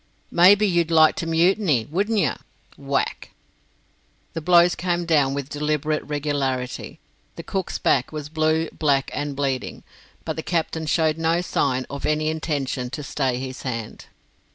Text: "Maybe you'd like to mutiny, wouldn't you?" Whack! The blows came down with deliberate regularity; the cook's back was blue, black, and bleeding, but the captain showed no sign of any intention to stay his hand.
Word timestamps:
"Maybe 0.31 0.67
you'd 0.67 0.89
like 0.89 1.13
to 1.17 1.27
mutiny, 1.27 1.85
wouldn't 1.85 2.17
you?" 2.17 2.33
Whack! 2.75 3.29
The 4.33 4.41
blows 4.41 4.73
came 4.73 5.05
down 5.05 5.35
with 5.35 5.47
deliberate 5.47 6.01
regularity; 6.03 6.97
the 7.35 7.43
cook's 7.43 7.77
back 7.77 8.11
was 8.11 8.27
blue, 8.27 8.67
black, 8.71 9.11
and 9.13 9.35
bleeding, 9.35 9.83
but 10.25 10.37
the 10.37 10.41
captain 10.41 10.87
showed 10.87 11.19
no 11.19 11.39
sign 11.41 11.85
of 11.87 12.07
any 12.07 12.29
intention 12.29 12.89
to 12.89 13.03
stay 13.03 13.37
his 13.37 13.61
hand. 13.61 14.07